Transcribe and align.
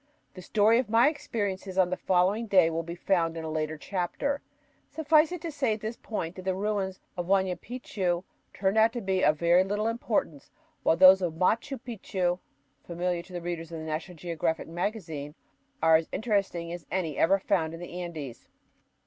The 0.33 0.41
story 0.41 0.79
of 0.79 0.89
my 0.89 1.09
experiences 1.09 1.77
on 1.77 1.91
the 1.91 1.95
following 1.95 2.47
day 2.47 2.71
will 2.71 2.81
be 2.81 2.95
found 2.95 3.37
in 3.37 3.43
a 3.43 3.51
later 3.51 3.77
chapter. 3.77 4.41
Suffice 4.89 5.31
it 5.31 5.41
to 5.41 5.51
say 5.51 5.75
at 5.75 5.81
this 5.81 5.95
point 5.95 6.33
that 6.35 6.41
the 6.41 6.55
ruins 6.55 6.99
of 7.15 7.27
Huayna 7.27 7.55
Picchu 7.61 8.23
turned 8.51 8.79
out 8.79 8.93
to 8.93 9.01
be 9.01 9.23
of 9.23 9.37
very 9.37 9.63
little 9.63 9.85
importance, 9.87 10.49
while 10.81 10.97
those 10.97 11.21
of 11.21 11.33
Machu 11.33 11.79
Picchu, 11.79 12.39
familiar 12.83 13.21
to 13.21 13.39
readers 13.39 13.71
of 13.71 13.77
the 13.77 13.85
"National 13.85 14.17
Geographic 14.17 14.67
Magazine," 14.67 15.35
are 15.83 15.97
as 15.97 16.09
interesting 16.11 16.73
as 16.73 16.87
any 16.89 17.15
ever 17.15 17.37
found 17.37 17.75
in 17.75 17.79
the 17.79 18.01
Andes. 18.01 18.47